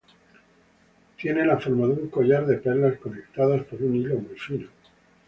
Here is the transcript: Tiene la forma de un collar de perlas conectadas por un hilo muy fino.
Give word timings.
Tiene 1.15 1.45
la 1.45 1.59
forma 1.59 1.85
de 1.85 1.93
un 1.93 2.09
collar 2.09 2.47
de 2.47 2.57
perlas 2.57 2.97
conectadas 2.97 3.63
por 3.65 3.83
un 3.83 3.97
hilo 3.97 4.15
muy 4.17 4.35
fino. 4.35 4.67